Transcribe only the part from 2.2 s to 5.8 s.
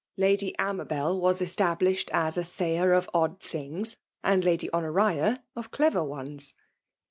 a sayer of odd things, and Lady Honoria of